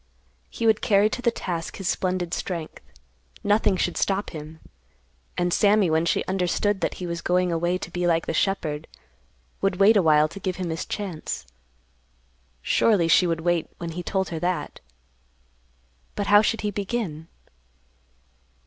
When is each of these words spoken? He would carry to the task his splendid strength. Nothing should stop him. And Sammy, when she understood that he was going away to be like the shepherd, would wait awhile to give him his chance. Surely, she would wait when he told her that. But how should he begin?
He 0.49 0.65
would 0.65 0.81
carry 0.81 1.11
to 1.11 1.21
the 1.21 1.29
task 1.29 1.77
his 1.77 1.87
splendid 1.87 2.33
strength. 2.33 2.81
Nothing 3.43 3.77
should 3.77 3.97
stop 3.97 4.31
him. 4.31 4.59
And 5.37 5.53
Sammy, 5.53 5.91
when 5.91 6.07
she 6.07 6.23
understood 6.25 6.81
that 6.81 6.95
he 6.95 7.05
was 7.05 7.21
going 7.21 7.51
away 7.51 7.77
to 7.77 7.91
be 7.91 8.07
like 8.07 8.25
the 8.25 8.33
shepherd, 8.33 8.87
would 9.61 9.75
wait 9.75 9.95
awhile 9.95 10.27
to 10.29 10.39
give 10.39 10.55
him 10.55 10.71
his 10.71 10.87
chance. 10.87 11.45
Surely, 12.63 13.07
she 13.07 13.27
would 13.27 13.41
wait 13.41 13.69
when 13.77 13.91
he 13.91 14.01
told 14.01 14.29
her 14.29 14.39
that. 14.39 14.79
But 16.15 16.25
how 16.25 16.41
should 16.41 16.61
he 16.61 16.71
begin? 16.71 17.27